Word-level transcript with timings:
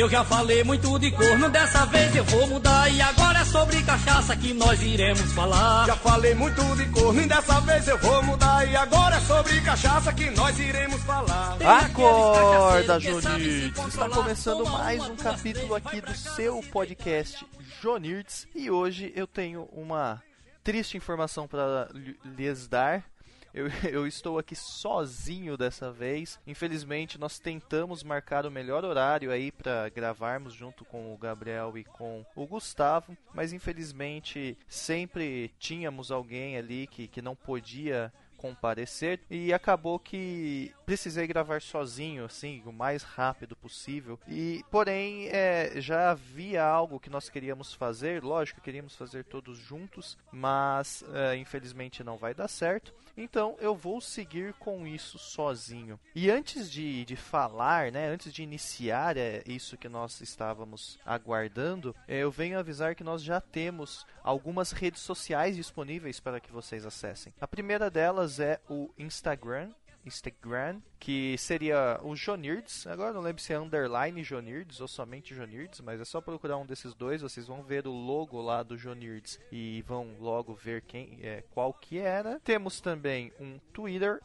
Eu 0.00 0.08
já 0.08 0.24
falei 0.24 0.64
muito 0.64 0.98
de 0.98 1.10
corno, 1.10 1.50
dessa 1.50 1.84
vez 1.84 2.16
eu 2.16 2.24
vou 2.24 2.46
mudar. 2.46 2.88
E 2.88 3.02
agora 3.02 3.40
é 3.40 3.44
sobre 3.44 3.82
cachaça 3.82 4.34
que 4.34 4.54
nós 4.54 4.80
iremos 4.80 5.30
falar. 5.34 5.84
Já 5.84 5.94
falei 5.94 6.34
muito 6.34 6.62
de 6.76 6.88
corno, 6.88 7.20
e 7.20 7.26
dessa 7.26 7.60
vez 7.60 7.86
eu 7.86 7.98
vou 7.98 8.22
mudar. 8.22 8.66
E 8.66 8.74
agora 8.74 9.16
é 9.16 9.20
sobre 9.20 9.60
cachaça 9.60 10.10
que 10.14 10.30
nós 10.30 10.58
iremos 10.58 11.02
falar. 11.02 11.58
Acorda, 11.84 12.98
Jonirds! 12.98 13.76
Está 13.88 14.08
começando 14.08 14.66
mais 14.70 15.06
um 15.06 15.16
capítulo 15.16 15.74
aqui 15.74 16.00
do 16.00 16.14
seu 16.14 16.62
podcast 16.72 17.46
Jonirds. 17.82 18.48
E 18.54 18.70
hoje 18.70 19.12
eu 19.14 19.26
tenho 19.26 19.68
uma 19.70 20.22
triste 20.64 20.96
informação 20.96 21.46
para 21.46 21.90
lhes 22.24 22.66
dar. 22.66 23.04
Eu, 23.52 23.66
eu, 23.90 24.06
estou 24.06 24.38
aqui 24.38 24.54
sozinho 24.54 25.56
dessa 25.56 25.90
vez. 25.90 26.38
Infelizmente, 26.46 27.18
nós 27.18 27.38
tentamos 27.38 28.02
marcar 28.02 28.46
o 28.46 28.50
melhor 28.50 28.84
horário 28.84 29.30
aí 29.30 29.50
para 29.50 29.88
gravarmos 29.88 30.54
junto 30.54 30.84
com 30.84 31.12
o 31.12 31.18
Gabriel 31.18 31.76
e 31.76 31.84
com 31.84 32.24
o 32.34 32.46
Gustavo, 32.46 33.16
mas 33.34 33.52
infelizmente 33.52 34.56
sempre 34.68 35.52
tínhamos 35.58 36.10
alguém 36.10 36.56
ali 36.56 36.86
que, 36.86 37.08
que 37.08 37.20
não 37.20 37.34
podia 37.34 38.12
comparecer 38.40 39.20
e 39.28 39.52
acabou 39.52 39.98
que 39.98 40.74
precisei 40.86 41.26
gravar 41.26 41.60
sozinho, 41.60 42.24
assim, 42.24 42.62
o 42.64 42.72
mais 42.72 43.02
rápido 43.02 43.54
possível. 43.54 44.18
E 44.26 44.64
porém, 44.70 45.28
é, 45.28 45.78
já 45.78 46.10
havia 46.10 46.64
algo 46.64 46.98
que 46.98 47.10
nós 47.10 47.28
queríamos 47.28 47.74
fazer, 47.74 48.24
lógico, 48.24 48.62
queríamos 48.62 48.96
fazer 48.96 49.24
todos 49.24 49.58
juntos, 49.58 50.16
mas 50.32 51.04
é, 51.12 51.36
infelizmente 51.36 52.02
não 52.02 52.16
vai 52.16 52.32
dar 52.32 52.48
certo. 52.48 52.94
Então 53.16 53.56
eu 53.60 53.74
vou 53.74 54.00
seguir 54.00 54.54
com 54.54 54.86
isso 54.86 55.18
sozinho. 55.18 56.00
E 56.14 56.30
antes 56.30 56.70
de, 56.70 57.04
de 57.04 57.16
falar, 57.16 57.92
né, 57.92 58.08
antes 58.08 58.32
de 58.32 58.42
iniciar 58.42 59.18
é, 59.18 59.42
isso 59.46 59.76
que 59.76 59.88
nós 59.88 60.20
estávamos 60.22 60.98
aguardando, 61.04 61.94
é, 62.08 62.18
eu 62.18 62.30
venho 62.30 62.58
avisar 62.58 62.94
que 62.94 63.04
nós 63.04 63.22
já 63.22 63.40
temos 63.40 64.06
algumas 64.22 64.72
redes 64.72 65.02
sociais 65.02 65.56
disponíveis 65.56 66.20
para 66.20 66.40
que 66.40 66.52
vocês 66.52 66.86
acessem. 66.86 67.34
A 67.40 67.46
primeira 67.46 67.90
delas 67.90 68.29
é 68.38 68.60
o 68.68 68.90
Instagram, 68.98 69.70
Instagram, 70.04 70.80
que 70.98 71.36
seria 71.38 72.00
o 72.02 72.14
Jonirds. 72.14 72.86
Agora 72.86 73.12
não 73.12 73.20
lembro 73.20 73.42
se 73.42 73.52
é 73.52 73.58
underline 73.58 74.22
Jonirds 74.22 74.80
ou 74.80 74.88
somente 74.88 75.34
Jonirds, 75.34 75.80
mas 75.80 76.00
é 76.00 76.04
só 76.04 76.20
procurar 76.20 76.56
um 76.56 76.66
desses 76.66 76.94
dois, 76.94 77.22
vocês 77.22 77.46
vão 77.46 77.62
ver 77.62 77.86
o 77.86 77.92
logo 77.92 78.40
lá 78.40 78.62
do 78.62 78.76
Jonirds 78.76 79.38
e 79.50 79.82
vão 79.86 80.16
logo 80.18 80.54
ver 80.54 80.82
quem 80.82 81.18
é 81.22 81.42
qual 81.50 81.72
que 81.72 81.98
era. 81.98 82.40
Temos 82.40 82.80
também 82.80 83.32
um 83.38 83.58
Twitter 83.72 84.20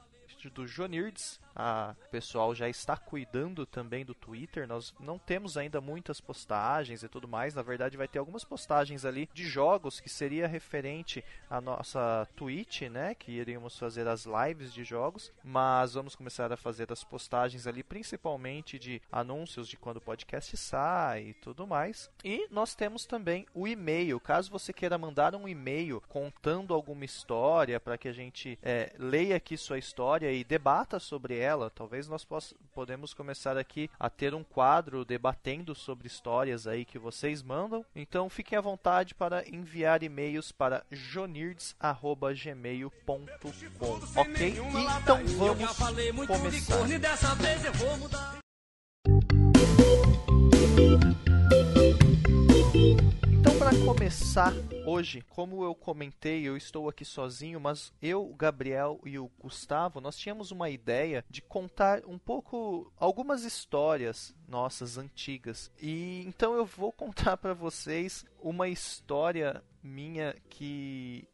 do 0.50 0.68
Jonirds, 0.68 1.40
a 1.56 1.96
pessoal 2.12 2.54
já 2.54 2.68
está 2.68 2.98
cuidando 2.98 3.66
também 3.66 4.04
do 4.04 4.14
Twitter. 4.14 4.68
Nós 4.68 4.94
não 5.00 5.18
temos 5.18 5.56
ainda 5.56 5.80
muitas 5.80 6.20
postagens 6.20 7.02
e 7.02 7.08
tudo 7.08 7.28
mais. 7.28 7.56
Na 7.56 7.62
verdade, 7.62 7.96
vai 7.96 8.08
ter 8.08 8.20
algumas 8.20 8.44
postagens 8.44 9.06
ali 9.06 9.30
de 9.34 9.48
jogos 9.48 10.02
que 10.02 10.10
seria 10.10 10.48
referente 10.48 11.24
à 11.50 11.62
nossa 11.62 12.28
Twitch, 12.36 12.82
né? 12.84 13.16
Que 13.16 13.32
iríamos 13.32 13.80
fazer 13.80 14.06
as 14.08 14.26
lives 14.26 14.74
de 14.74 14.84
jogos. 14.84 15.32
Mas 15.44 15.94
vamos 15.94 16.16
começar 16.16 16.52
a 16.52 16.58
fazer 16.58 16.92
as 16.92 17.04
postagens 17.04 17.68
ali, 17.68 17.84
principalmente 17.84 18.78
de 18.78 19.02
anúncios 19.10 19.70
de 19.70 19.78
quando 19.78 19.98
o 19.98 20.02
podcast 20.02 20.58
sai 20.58 21.28
e 21.28 21.34
tudo 21.36 21.66
mais. 21.66 22.10
E 22.24 22.48
nós 22.52 22.76
temos 22.76 23.06
também 23.06 23.46
o 23.54 23.66
e-mail. 23.66 24.20
Caso 24.20 24.52
você 24.52 24.74
queira 24.74 24.98
mandar 24.98 25.34
um 25.36 25.48
e-mail 25.48 26.02
contando 26.10 26.74
alguma 26.74 27.06
história 27.06 27.80
para 27.80 27.98
que 27.98 28.10
a 28.10 28.14
gente 28.14 28.60
é, 28.62 28.94
leia 29.00 29.38
aqui 29.38 29.56
sua 29.56 29.78
história 29.78 30.32
e 30.36 30.44
debata 30.44 31.00
sobre 31.00 31.38
ela. 31.38 31.70
Talvez 31.70 32.08
nós 32.08 32.26
poss 32.26 32.56
podemos 32.74 33.14
começar 33.14 33.58
aqui 33.58 33.90
a 34.00 34.10
ter 34.10 34.34
um 34.34 34.44
quadro 34.44 35.06
debatendo 35.06 35.74
sobre 35.74 36.08
histórias 36.08 36.68
aí 36.68 36.84
que 36.86 37.00
vocês 37.00 37.42
mandam. 37.42 37.86
Então 37.96 38.30
fiquem 38.30 38.58
à 38.58 38.62
vontade 38.62 39.16
para 39.16 39.48
enviar 39.48 40.04
e-mails 40.04 40.52
para 40.52 40.84
jonirds@gmail.com, 40.92 43.26
ok? 44.16 44.58
Então 45.02 45.26
vamos 45.38 45.78
começar. 46.28 46.76
Começar 53.96 54.52
hoje, 54.86 55.22
como 55.30 55.64
eu 55.64 55.74
comentei, 55.74 56.44
eu 56.44 56.58
estou 56.58 56.90
aqui 56.90 57.06
sozinho, 57.06 57.62
mas 57.62 57.94
eu, 58.02 58.30
o 58.30 58.36
Gabriel 58.36 59.00
e 59.06 59.18
o 59.18 59.32
Gustavo, 59.40 60.02
nós 60.02 60.18
tínhamos 60.18 60.52
uma 60.52 60.70
ideia 60.70 61.24
de 61.30 61.42
contar 61.42 62.04
um 62.06 62.18
pouco 62.18 62.92
algumas 62.98 63.46
histórias 63.46 64.36
nossas 64.50 64.98
antigas. 64.98 65.72
E 65.82 66.26
então 66.28 66.56
eu 66.56 66.66
vou 66.66 66.92
contar 66.92 67.38
para 67.38 67.54
vocês 67.54 68.26
uma 68.42 68.68
história 68.68 69.64
minha 69.82 70.36
que 70.50 71.26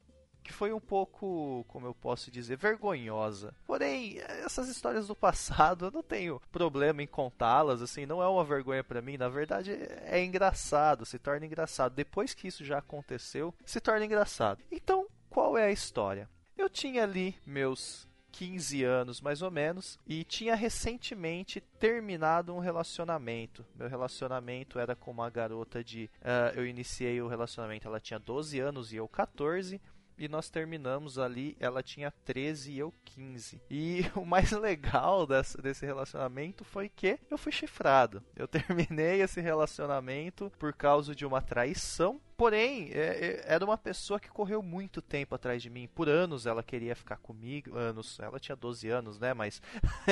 que 0.52 0.58
foi 0.58 0.74
um 0.74 0.82
pouco, 0.82 1.64
como 1.70 1.88
eu 1.88 1.96
posso 1.96 2.30
dizer, 2.30 2.58
vergonhosa. 2.58 3.56
Porém, 3.66 4.20
essas 4.44 4.68
histórias 4.68 5.08
do 5.08 5.16
passado, 5.16 5.86
eu 5.86 5.92
não 5.92 6.04
tenho 6.04 6.42
problema 6.52 7.02
em 7.02 7.08
contá-las, 7.08 7.82
assim, 7.82 8.06
não 8.06 8.22
é 8.22 8.28
uma 8.28 8.44
vergonha 8.44 8.84
para 8.84 9.02
mim, 9.02 9.16
na 9.16 9.30
verdade 9.30 9.72
é 9.72 10.22
engraçado, 10.22 11.06
se 11.06 11.18
torna 11.18 11.46
engraçado. 11.46 11.94
Depois 11.94 12.34
que 12.34 12.50
isso 12.50 12.66
já 12.66 12.80
aconteceu, 12.80 13.56
se 13.66 13.80
torna 13.80 14.06
engraçado. 14.06 14.62
Então, 14.70 15.08
qual 15.30 15.58
é 15.58 15.68
a 15.68 15.72
história? 15.72 16.30
Eu 16.58 16.70
tinha 16.70 17.04
ali 17.04 17.34
meus 17.46 18.06
15 18.34 18.84
anos 18.84 19.22
mais 19.22 19.42
ou 19.42 19.52
menos 19.52 20.00
e 20.06 20.24
tinha 20.24 20.56
recentemente 20.56 21.62
terminado 21.80 22.54
um 22.54 22.60
relacionamento. 22.60 23.66
Meu 23.76 23.88
relacionamento 23.88 24.80
era 24.80 24.96
com 24.96 25.12
uma 25.12 25.30
garota 25.30 25.84
de. 25.84 26.10
Uh, 26.22 26.58
eu 26.58 26.66
iniciei 26.66 27.22
o 27.22 27.28
relacionamento, 27.28 27.88
ela 27.88 28.00
tinha 28.00 28.20
12 28.20 28.60
anos 28.60 28.92
e 28.92 28.98
eu 28.98 29.08
14 29.08 29.82
e 30.18 30.28
nós 30.28 30.50
terminamos 30.50 31.18
ali, 31.18 31.56
ela 31.60 31.82
tinha 31.82 32.12
13 32.26 32.72
e 32.72 32.80
eu 32.80 32.94
15. 33.06 33.62
E 33.70 34.06
o 34.16 34.26
mais 34.26 34.52
legal 34.52 35.28
desse, 35.28 35.86
relacionamento 35.86 36.64
foi 36.64 36.90
que 36.90 37.20
eu 37.30 37.38
fui 37.38 37.52
chifrado. 37.52 38.24
Eu 38.36 38.48
terminei 38.50 39.22
esse 39.22 39.42
relacionamento 39.42 40.52
por 40.58 40.74
causa 40.74 41.16
de 41.16 41.26
uma 41.26 41.42
traição. 41.42 42.22
Porém, 42.38 42.90
é, 42.92 42.98
é, 42.98 43.44
era 43.46 43.64
uma 43.64 43.78
pessoa 43.78 44.20
que 44.20 44.30
correu 44.30 44.64
muito 44.64 45.02
tempo 45.02 45.36
atrás 45.36 45.62
de 45.62 45.70
mim. 45.70 45.88
Por 45.88 46.10
anos 46.10 46.46
ela 46.46 46.64
queria 46.64 46.96
ficar 46.96 47.18
comigo. 47.18 47.78
Anos, 47.78 48.20
ela 48.20 48.40
tinha 48.40 48.56
12 48.56 48.90
anos, 48.90 49.20
né? 49.20 49.34
Mas 49.34 49.62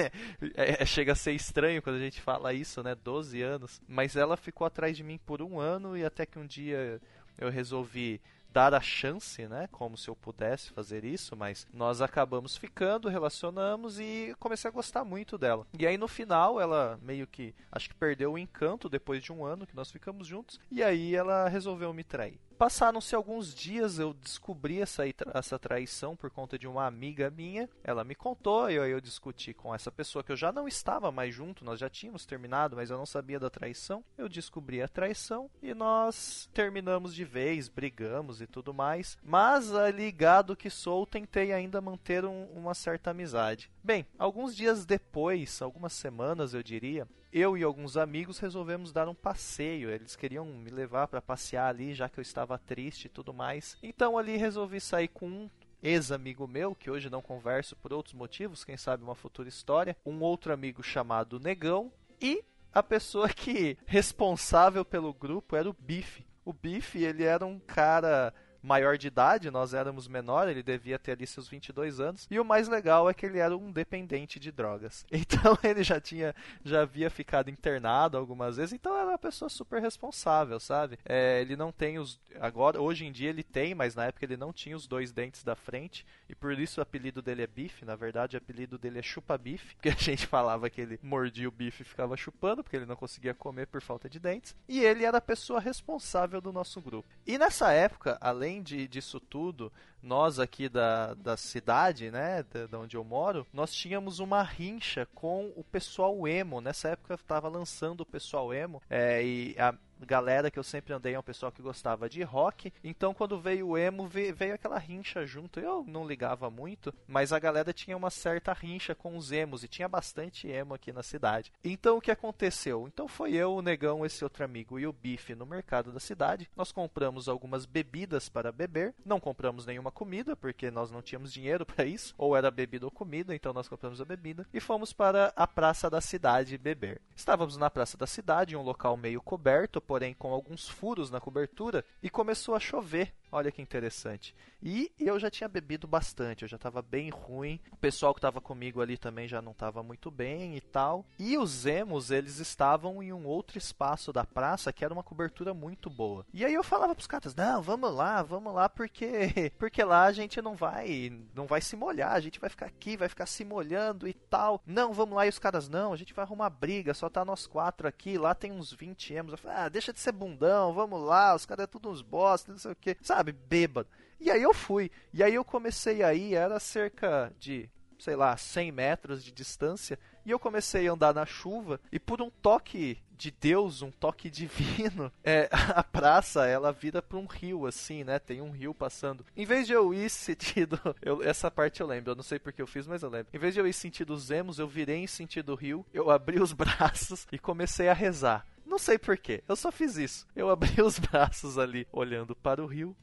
é, 0.55 0.85
chega 0.85 1.13
a 1.13 1.16
ser 1.16 1.33
estranho 1.33 1.81
quando 1.81 1.95
a 1.95 1.99
gente 1.99 2.21
fala 2.21 2.53
isso, 2.53 2.83
né? 2.83 2.93
12 2.95 3.41
anos. 3.41 3.81
Mas 3.87 4.16
ela 4.16 4.37
ficou 4.37 4.67
atrás 4.67 4.95
de 4.95 5.03
mim 5.03 5.19
por 5.25 5.41
um 5.41 5.59
ano 5.59 5.97
e 5.97 6.05
até 6.05 6.25
que 6.25 6.37
um 6.37 6.45
dia 6.45 7.01
eu 7.37 7.49
resolvi 7.49 8.21
dar 8.51 8.73
a 8.73 8.81
chance, 8.81 9.47
né? 9.47 9.67
Como 9.71 9.97
se 9.97 10.09
eu 10.09 10.15
pudesse 10.15 10.71
fazer 10.71 11.03
isso, 11.03 11.35
mas 11.35 11.67
nós 11.73 12.01
acabamos 12.01 12.57
ficando, 12.57 13.09
relacionamos 13.09 13.99
e 13.99 14.35
comecei 14.39 14.69
a 14.69 14.73
gostar 14.73 15.03
muito 15.03 15.37
dela. 15.37 15.65
E 15.77 15.85
aí 15.85 15.97
no 15.97 16.07
final 16.07 16.59
ela 16.59 16.99
meio 17.01 17.27
que 17.27 17.53
acho 17.71 17.89
que 17.89 17.95
perdeu 17.95 18.33
o 18.33 18.37
encanto 18.37 18.89
depois 18.89 19.23
de 19.23 19.31
um 19.31 19.45
ano 19.45 19.67
que 19.67 19.75
nós 19.75 19.91
ficamos 19.91 20.27
juntos 20.27 20.59
e 20.71 20.83
aí 20.83 21.15
ela 21.15 21.47
resolveu 21.47 21.93
me 21.93 22.03
trair 22.03 22.39
passaram-se 22.59 23.16
alguns 23.16 23.56
dias, 23.56 24.00
eu 24.00 24.14
descobri 24.14 24.81
essa, 24.81 25.03
essa 25.34 25.58
traição 25.58 26.14
por 26.14 26.30
conta 26.30 26.59
de 26.59 26.68
uma 26.68 26.86
amiga 26.86 27.31
minha. 27.31 27.70
Ela 27.81 28.03
me 28.03 28.14
contou, 28.14 28.70
e 28.70 28.75
eu, 28.75 28.86
eu 28.86 29.00
discuti 29.00 29.53
com 29.53 29.74
essa 29.74 29.90
pessoa 29.90 30.22
que 30.22 30.30
eu 30.34 30.36
já 30.36 30.52
não 30.52 30.68
estava 30.68 31.09
mais 31.09 31.34
junto, 31.34 31.64
nós 31.64 31.80
já 31.80 31.90
tínhamos 31.90 32.25
terminado, 32.25 32.75
mas 32.75 32.90
eu 32.90 32.97
não 32.97 33.06
sabia 33.06 33.40
da 33.40 33.50
traição. 33.50 34.03
Eu 34.18 34.28
descobri 34.28 34.81
a 34.81 34.90
traição 34.90 35.50
e 35.64 35.74
nós 35.74 36.50
terminamos 36.53 37.16
de 37.16 37.24
vez, 37.24 37.70
brigamos 37.70 38.42
e 38.42 38.47
tudo 38.47 38.74
mais. 38.74 39.18
Mas, 39.24 39.70
ligado 39.96 40.53
que 40.53 40.70
sou, 40.70 41.06
tentei 41.06 41.53
ainda 41.53 41.80
manter 41.80 42.26
um, 42.26 42.44
uma 42.53 42.74
certa 42.74 43.12
amizade. 43.12 43.72
Bem, 43.89 44.05
alguns 44.19 44.55
dias 44.55 44.85
depois, 44.85 45.63
algumas 45.63 45.94
semanas 45.94 46.53
eu 46.53 46.61
diria, 46.61 47.07
eu 47.33 47.57
e 47.57 47.63
alguns 47.63 47.97
amigos 47.97 48.37
resolvemos 48.37 48.93
dar 48.93 49.09
um 49.09 49.16
passeio. 49.16 49.90
Eles 49.90 50.16
queriam 50.16 50.46
me 50.46 50.69
levar 50.69 51.08
para 51.08 51.19
passear 51.19 51.69
ali, 51.69 51.96
já 51.96 52.08
que 52.08 52.19
eu 52.19 52.22
estava 52.22 52.55
triste 52.59 53.05
e 53.05 53.09
tudo 53.09 53.34
mais. 53.34 53.75
Então 53.81 54.16
ali 54.16 54.37
resolvi 54.37 54.79
sair 54.79 55.08
com 55.08 55.25
um 55.28 55.49
ex-amigo 55.81 56.47
meu, 56.47 56.75
que 56.75 56.91
hoje 56.91 57.09
não 57.09 57.19
converso 57.19 57.75
por 57.78 57.91
outros 57.91 58.14
motivos, 58.14 58.64
quem 58.64 58.78
sabe 58.78 59.03
uma 59.03 59.16
futura 59.16 59.49
história, 59.49 59.97
um 60.05 60.22
outro 60.22 60.53
amigo 60.53 60.84
chamado 60.84 61.40
Negão 61.40 61.91
e 62.22 62.46
a 62.72 62.84
pessoa 62.84 63.28
que 63.28 63.75
responsável 63.87 64.85
pelo 64.85 65.11
grupo 65.11 65.55
era 65.55 65.67
o 65.67 65.73
Bife. 65.73 66.28
O 66.46 66.53
Bife, 66.53 67.03
ele 67.03 67.23
era 67.23 67.43
um 67.43 67.58
cara 67.58 68.35
maior 68.61 68.97
de 68.97 69.08
idade, 69.08 69.52
nós 69.52 69.73
éramos 69.73 70.08
menor, 70.08 70.47
ele 70.47 70.64
devia 70.64 71.00
ter 71.00 71.14
ali 71.14 71.26
seus 71.26 71.47
22 71.47 72.00
anos. 72.00 72.28
E 72.29 72.40
o 72.40 72.46
mais 72.46 72.67
legal 72.67 73.09
é 73.09 73.14
que 73.14 73.26
ele 73.26 73.40
era 73.40 73.56
um 73.56 73.72
dependente 73.72 74.40
de 74.40 74.52
drogas. 74.52 75.06
Então 75.40 75.58
ele 75.64 75.84
já 75.84 76.02
tinha, 76.02 76.34
já 76.66 76.82
havia 76.82 77.09
ficado 77.09 77.50
internado 77.50 78.17
algumas 78.17 78.58
vezes, 78.58 78.73
então 78.73 78.97
era 78.97 79.09
uma 79.09 79.17
pessoa 79.17 79.47
super 79.47 79.79
responsável, 79.79 80.59
sabe? 80.59 80.97
É, 81.06 81.40
ele 81.40 81.56
não 81.56 81.72
tem 81.72 82.00
os. 82.00 82.20
Agora, 82.40 82.82
hoje 82.82 83.06
em 83.06 83.11
dia 83.11 83.29
ele 83.29 83.44
tem, 83.44 83.76
mas 83.76 83.96
na 83.96 84.06
época 84.06 84.26
ele 84.26 84.35
não 84.35 84.52
tinha 84.52 84.76
os 84.76 84.88
dois 84.88 85.12
dentes 85.12 85.44
da 85.44 85.55
frente, 85.55 86.05
e 86.28 86.34
por 86.34 86.58
isso 86.58 86.79
o 86.79 86.84
apelido 86.84 87.22
dele 87.22 87.44
é 87.44 87.47
Bife. 87.47 87.85
Na 87.85 87.96
verdade, 87.96 88.35
o 88.35 88.40
apelido 88.40 88.78
dele 88.78 89.00
é 89.00 89.03
Chupa-Bife, 89.03 89.76
porque 89.78 89.90
a 89.90 89.96
gente 89.96 90.26
falava 90.26 90.70
que 90.70 90.82
ele 90.82 91.00
mordia 91.03 91.47
o 91.47 91.52
bife 91.52 91.84
e 91.84 91.85
ficava 91.85 92.17
chupando, 92.17 92.64
porque 92.64 92.76
ele 92.76 92.85
não 92.85 92.96
conseguia 92.96 93.34
comer 93.34 93.67
por 93.67 93.82
falta 93.82 94.09
de 94.09 94.20
dentes. 94.20 94.55
E 94.67 94.79
ele 94.79 95.05
era 95.05 95.20
a 95.20 95.22
pessoa 95.22 95.59
responsável 95.59 96.41
do 96.41 96.52
nosso 96.52 96.82
grupo. 96.82 97.08
E 97.26 97.38
nessa 97.38 97.72
época, 97.72 98.17
além 98.20 98.48
de, 98.57 98.87
disso 98.87 99.19
tudo, 99.19 99.72
nós 100.01 100.40
aqui 100.40 100.67
da, 100.67 101.13
da 101.13 101.37
cidade, 101.37 102.09
né, 102.09 102.43
da 102.69 102.79
onde 102.79 102.97
eu 102.97 103.03
moro, 103.03 103.46
nós 103.53 103.73
tínhamos 103.73 104.19
uma 104.19 104.41
rincha 104.41 105.07
com 105.13 105.51
o 105.55 105.63
pessoal 105.63 106.28
emo. 106.28 106.61
Nessa 106.61 106.90
época 106.90 107.13
estava 107.13 107.47
lançando 107.47 108.01
o 108.01 108.05
pessoal 108.05 108.53
emo, 108.53 108.81
é, 108.90 109.23
e 109.23 109.55
a 109.59 109.75
galera 110.05 110.49
que 110.49 110.57
eu 110.57 110.63
sempre 110.63 110.93
andei 110.93 111.13
é 111.13 111.19
um 111.19 111.23
pessoal 111.23 111.51
que 111.51 111.61
gostava 111.61 112.09
de 112.09 112.23
rock. 112.23 112.72
Então, 112.84 113.13
quando 113.13 113.40
veio 113.40 113.69
o 113.69 113.78
emo, 113.78 114.07
veio 114.07 114.53
aquela 114.53 114.78
rincha 114.78 115.25
junto. 115.25 115.59
Eu 115.59 115.84
não 115.85 116.07
ligava 116.07 116.49
muito, 116.49 116.93
mas 117.07 117.34
a 117.34 117.40
galera 117.40 117.73
tinha 117.73 117.97
uma 117.97 118.09
certa 118.09 118.53
rincha 118.53 118.96
com 118.96 119.17
os 119.17 119.31
emos 119.31 119.63
e 119.63 119.67
tinha 119.67 119.87
bastante 119.87 120.47
emo 120.47 120.73
aqui 120.73 120.93
na 120.93 121.03
cidade. 121.03 121.51
Então, 121.63 121.97
o 121.97 122.01
que 122.01 122.11
aconteceu? 122.11 122.87
Então, 122.87 123.07
foi 123.07 123.34
eu, 123.34 123.53
o 123.53 123.61
Negão, 123.61 124.05
esse 124.05 124.23
outro 124.23 124.46
amigo 124.46 124.79
e 124.79 124.87
o 124.87 124.93
Bife 124.93 125.35
no 125.35 125.46
mercado 125.46 125.91
da 125.91 125.99
cidade. 125.99 126.49
Nós 126.55 126.72
compramos 126.72 127.28
algumas 127.28 127.66
bebidas 127.66 128.29
para 128.29 128.52
beber. 128.52 128.93
Não 129.05 129.19
compramos 129.19 129.66
nenhuma 129.66 129.90
uma 129.90 129.91
comida, 129.91 130.35
porque 130.35 130.69
nós 130.69 130.91
não 130.91 131.02
tínhamos 131.02 131.34
dinheiro 131.34 131.66
para 131.67 131.84
isso, 131.84 132.13
ou 132.17 132.37
era 132.37 132.52
bebida 132.52 132.85
ou 132.85 132.91
comida, 132.91 133.35
então 133.35 133.52
nós 133.52 133.67
compramos 133.67 133.99
a 133.99 134.05
bebida 134.05 134.47
e 134.53 134.59
fomos 134.59 134.93
para 134.93 135.34
a 135.35 135.47
praça 135.47 135.90
da 135.90 135.99
cidade 135.99 136.57
beber. 136.57 137.02
Estávamos 137.16 137.57
na 137.57 137.69
praça 137.69 137.97
da 137.97 138.05
cidade, 138.07 138.55
um 138.55 138.61
local 138.61 138.95
meio 138.95 139.22
coberto, 139.22 139.81
porém 139.90 140.14
com 140.14 140.32
alguns 140.32 140.70
furos 140.70 141.09
na 141.09 141.20
cobertura, 141.20 141.84
e 142.03 142.12
começou 142.12 142.53
a 142.53 142.59
chover. 142.59 143.12
Olha 143.31 143.52
que 143.52 143.61
interessante. 143.61 144.35
E 144.61 144.91
eu 144.99 145.20
já 145.20 145.29
tinha 145.29 145.47
bebido 145.47 145.87
bastante, 145.87 146.41
eu 146.43 146.49
já 146.49 146.55
estava 146.55 146.81
bem 146.81 147.09
ruim. 147.09 147.59
O 147.72 147.78
pessoal 147.78 148.14
que 148.14 148.17
estava 148.17 148.41
comigo 148.41 148.81
ali 148.81 148.97
também 148.97 149.28
já 149.28 149.41
não 149.41 149.52
estava 149.52 149.81
muito 149.84 150.09
bem 150.11 150.58
e 150.58 150.61
tal. 150.61 151.05
E 151.17 151.37
os 151.37 151.66
emos, 151.66 152.11
eles 152.11 152.40
estavam 152.40 153.02
em 153.02 153.14
um 153.14 153.26
outro 153.26 153.58
espaço 153.58 154.11
da 154.11 154.26
praça 154.26 154.73
que 154.73 154.84
era 154.84 154.93
uma 154.93 155.03
cobertura 155.03 155.53
muito 155.53 155.90
boa. 155.90 156.26
E 156.34 156.43
aí 156.43 156.53
eu 156.53 156.64
falava 156.64 156.96
pros 156.96 157.08
caras: 157.08 157.35
"Não, 157.35 157.61
vamos 157.61 157.93
lá, 157.93 158.22
vamos 158.23 158.53
lá 158.53 158.67
porque 158.67 159.52
porque 159.58 159.84
lá 159.84 160.05
a 160.05 160.11
gente 160.11 160.41
não 160.41 160.55
vai, 160.55 161.11
não 161.34 161.46
vai 161.46 161.61
se 161.61 161.76
molhar, 161.76 162.14
a 162.14 162.20
gente 162.20 162.40
vai 162.40 162.49
ficar 162.49 162.66
aqui, 162.66 162.97
vai 162.97 163.08
ficar 163.08 163.28
se 163.28 163.46
molhando 163.46 164.08
e 164.08 164.14
tal. 164.14 164.61
Não, 164.66 164.91
vamos 164.91 165.16
lá". 165.16 165.26
E 165.26 165.29
os 165.29 165.40
caras: 165.40 165.70
"Não, 165.70 165.93
a 165.93 165.96
gente 165.97 166.14
vai 166.14 166.26
arrumar 166.26 166.49
briga, 166.49 166.93
só 166.93 167.09
tá 167.09 167.23
nós 167.23 167.46
quatro 167.47 167.87
aqui, 167.87 168.17
lá 168.17 168.34
tem 168.34 168.52
uns 168.52 168.73
20 168.73 169.14
emos". 169.14 169.31
Eu 169.31 169.37
falei: 169.37 169.58
"Ah, 169.58 169.70
deixa 169.70 169.93
de 169.93 169.99
ser 169.99 170.11
bundão, 170.11 170.73
vamos 170.73 171.02
lá, 171.02 171.35
os 171.35 171.46
caras 171.46 171.64
é 171.64 171.67
tudo 171.67 171.90
uns 171.90 172.02
bosta, 172.02 172.52
não 172.52 172.59
sei 172.59 172.72
o 172.72 172.76
que". 172.76 172.97
Sabe, 173.02 173.18
bêbado. 173.23 173.89
E 174.19 174.29
aí 174.29 174.41
eu 174.41 174.53
fui. 174.53 174.91
E 175.13 175.23
aí 175.23 175.35
eu 175.35 175.45
comecei 175.45 176.03
aí, 176.03 176.35
era 176.35 176.59
cerca 176.59 177.31
de, 177.39 177.69
sei 177.97 178.16
lá, 178.16 178.35
100 178.35 178.71
metros 178.71 179.23
de 179.23 179.31
distância. 179.31 179.97
E 180.25 180.31
eu 180.31 180.39
comecei 180.39 180.87
a 180.87 180.91
andar 180.91 181.13
na 181.13 181.25
chuva. 181.25 181.79
E 181.91 181.99
por 181.99 182.21
um 182.21 182.29
toque 182.29 183.01
de 183.19 183.31
Deus, 183.31 183.81
um 183.81 183.91
toque 183.91 184.29
divino, 184.31 185.11
é, 185.23 185.49
a 185.51 185.83
praça 185.83 186.45
ela 186.45 186.71
vira 186.71 187.01
para 187.01 187.17
um 187.17 187.25
rio 187.25 187.66
assim, 187.66 188.03
né? 188.05 188.17
Tem 188.17 188.41
um 188.41 188.49
rio 188.49 188.73
passando. 188.73 189.25
Em 189.35 189.45
vez 189.45 189.67
de 189.67 189.73
eu 189.73 189.93
ir 189.93 190.07
sentido, 190.09 190.79
eu, 191.01 191.21
essa 191.21 191.51
parte 191.51 191.81
eu 191.81 191.87
lembro, 191.87 192.11
eu 192.11 192.16
não 192.16 192.23
sei 192.23 192.39
porque 192.39 192.61
eu 192.61 192.67
fiz, 192.67 192.87
mas 192.87 193.03
eu 193.03 193.09
lembro. 193.09 193.27
Em 193.33 193.37
vez 193.37 193.53
de 193.53 193.59
eu 193.59 193.67
ir 193.67 193.73
sentido 193.73 194.13
os 194.13 194.31
emos, 194.31 194.57
eu 194.57 194.67
virei 194.67 194.97
em 194.97 195.07
sentido 195.07 195.53
rio, 195.53 195.85
eu 195.93 196.09
abri 196.11 196.41
os 196.41 196.53
braços 196.53 197.27
e 197.31 197.37
comecei 197.37 197.89
a 197.89 197.93
rezar. 197.93 198.45
Não 198.66 198.77
sei 198.77 198.97
porquê, 198.97 199.43
eu 199.47 199.55
só 199.55 199.71
fiz 199.71 199.97
isso. 199.97 200.25
Eu 200.35 200.49
abri 200.49 200.81
os 200.81 200.97
braços 200.97 201.57
ali, 201.57 201.87
olhando 201.91 202.35
para 202.35 202.63
o 202.63 202.67
rio, 202.67 202.95